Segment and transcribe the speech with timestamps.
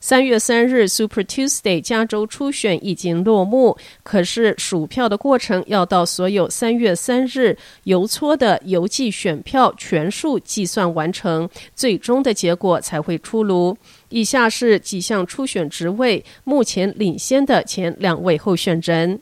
[0.00, 13.76] 三月三日，Super Tuesday 加州初选已经落幕，可是数票的过程要到所有三月三日邮戳的邮寄选票全数计算完成，最终的结果才会出炉。
[14.08, 19.20] 以下是几项初选职位目前领先的前两位候选人。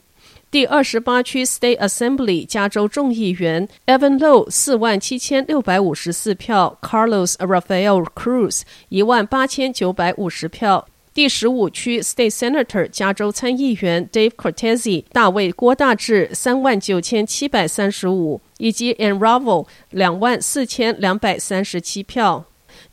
[0.55, 10.87] 第二十八区 State Assembly 加州众议员 Evan Low 四万七千六百五十四票，Carlos Rafael Cruz 一万八千九百五十票。
[11.13, 22.45] 第十五区 State Senator 加州参议员 Dave Cortese 大卫郭大志三万九千七百三十五，以及 Ann Revel 两万四千两百三十七票。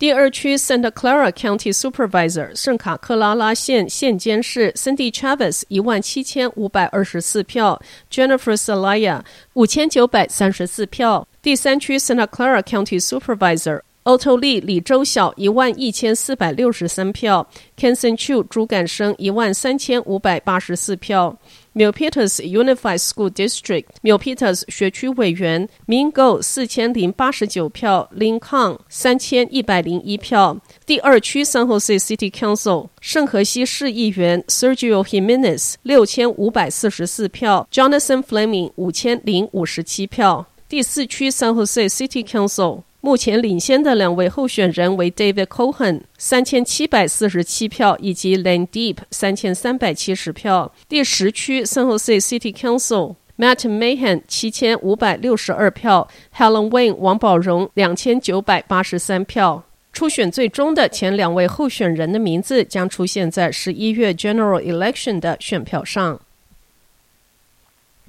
[0.03, 9.21] 第二区 Santa Clara County Supervisor 圣卡克拉拉县县监事 Cindy Chavez 一万七千五百二十四票，Jennifer Selaya（
[9.53, 11.25] 五千九百三十四票。
[11.41, 21.39] 第三区 Santa Clara County Supervisor Otto Lee 李周晓一万一千四百六十三票，Kenson Chu 朱感生一万三千五百八十四票。
[21.75, 30.59] Milpitas Unified School District Milpitas 学区委员 Min Go 四千零八十九票，Lin Kong 三千一百零一票。
[30.85, 40.47] 第二区 San Jose City Council 圣荷西市议员 Sergio Jimenez 六千五百四十四票，Jonathan Fleming 五千零五十七票。
[40.69, 50.73] 第四区 San Jose City Council 目前领先的两位候选人为 David Cohen 三千七百四十七票，以及 Lane Deep 三千三百七十票。
[50.89, 59.65] 第十区 San Jose City Council Matt Mahan 七千五百六十二票，Helen Wayne 王宝荣两千九百八十三票。
[59.93, 66.21] 初选最终的前两位候选人的名字将出现在十一月 General Election 的选票上。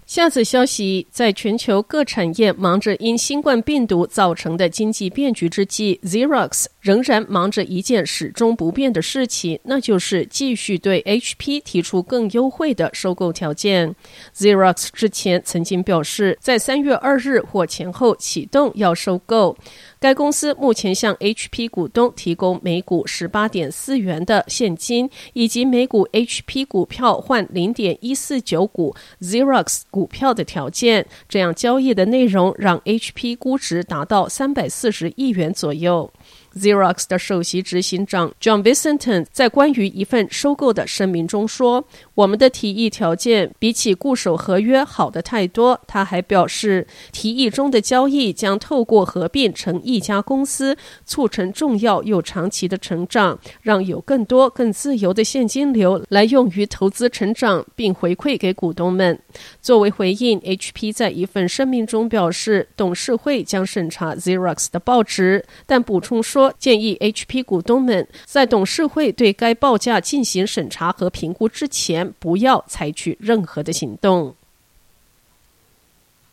[0.06, 13.96] 下则消息，在全球各产业忙着因新冠病毒造成的经济变局之际，Xerox 仍然忙着一件始终不变的事情，那就是继续对 HP 提出更优惠的收购条件。
[14.36, 19.58] Xerox 之前曾经表示，在三月二日或前后启动要收购。
[20.00, 31.06] 该公司目前向 HP 股东提供每股十八点四元的现金，以及每股 HP 股票换零点一四九股 Xerox 股票的条件。
[31.30, 36.12] 这样交易的内容让 HP 估值达到三百四十亿元左右。
[36.56, 59.20] Xerox 的首席执行长 John Vincent 在关于一份收购的声明中说：“我们的提议条件比起固守合约好得太多。”他还表示，提议中的交易将透过合并成一家公司，促成重要又长期的成长，让有更多更自由的现金流来用于投资成长，并回馈给股东们。
[59.60, 66.43] 作为回应，HP 在一份声明中表示，董事会将审查 Xerox 的报值，但补充说。
[66.52, 74.36] 建议 HP 股东们在董事会对该报价进行审查和评估之前，不要采取任何的行动。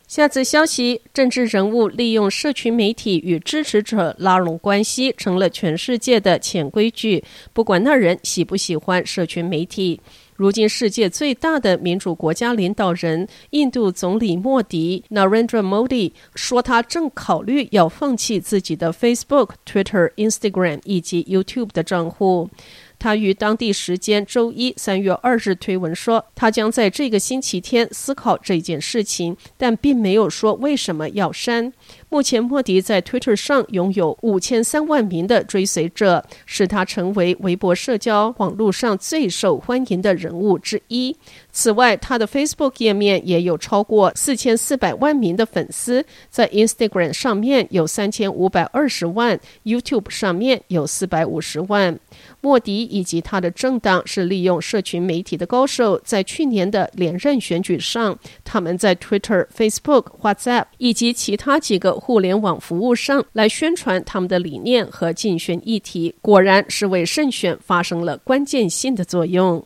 [0.07, 7.23] 下则消息：政治人物利用社群媒体与支持者拉拢关系，成了全世界的潜规矩。
[7.53, 10.01] 不管那人喜不喜欢社群媒体。
[10.41, 22.49] 如今，世界最大的民主国家领导人印度总理莫迪 （Narendra Modi） 说，他正考虑要放弃自己的 Facebook、Twitter、Instagram 以及 YouTube 的账户。
[22.97, 31.71] 他于当地时间周一三月二日推文说，他将在这个星期天思考这件事情，但并没有说为什么要删。
[32.13, 41.15] 目前，莫迪在 Twitter 上拥有五千三万名的追随者，使他成为微博社交网络上最受欢迎的人物之一。
[41.53, 51.97] 此外，他的 Facebook 页面也有超过四千四百万名的粉丝，在 Instagram 上面有三千五百二十万，YouTube 上面有四百五十万。
[52.41, 69.63] 莫迪以及他的政党是利用社群媒体的高手，在去年的连任选举上，他们在 Twitter、Facebook、WhatsApp 以及其他几个互联网服务商来宣传他们的理念和竞选议题，果然是为胜选发生了关键性的作用。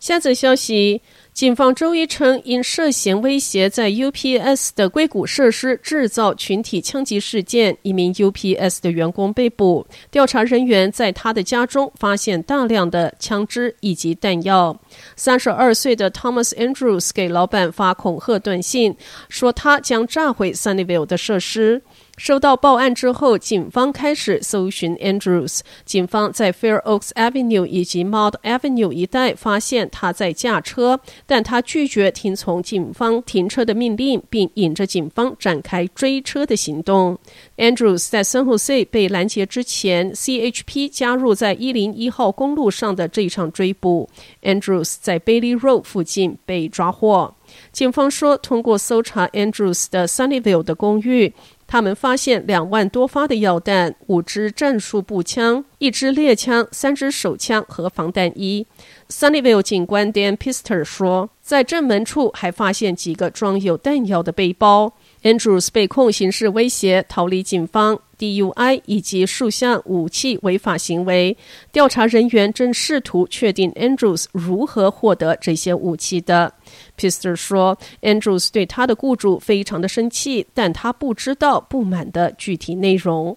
[0.00, 1.00] 下则消息。
[1.36, 9.86] 警方周一称，因涉嫌威胁在 UPS 的硅谷设施制造群体枪击事件，一名 UPS 的员工被捕。
[10.10, 14.80] 调查人员在他的家中发现大量的枪支以及弹药。
[15.14, 18.96] 三十二岁的 Thomas Andrews 给老板发恐吓短信，
[19.28, 21.82] 说他将炸毁 Sunnyvale 的设施。
[22.16, 25.60] 收到报案之后，警方开始搜寻 Andrews。
[25.84, 37.18] 警方在 Fair Oaks Avenue 以及 Maud Avenue 一带发现他在驾车，但他拒绝听从警方停车的命令，并引着警方展开追车的行动。
[37.56, 44.08] Andrews 在 San Jose 被拦截之前，CHP 加入在一零一号公路上的这一场追捕。
[44.42, 47.34] Andrews 在 Bailey Road 附近被抓获。
[47.72, 51.32] 警方说，通过搜查 Andrews 的 Sunnyvale 的公寓。
[51.66, 58.66] 他们发现两万多发的药弹、五支战术步枪、一支猎枪、三支手枪和防弹衣。
[59.08, 64.92] Sunnyvale 警官 Dan Pister 说，在正门处还发现几个装有弹药的背包。
[65.22, 71.36] Andrews 被控刑事威胁、逃离警方、DUI 以及数项武器违法行为。
[71.72, 76.52] 调查人员正试图确定 Andrews 如何获得这些武器的。
[76.98, 83.36] Pister 说，Andrews 对他的雇主非常的生气，但他不知道不满的具体内容。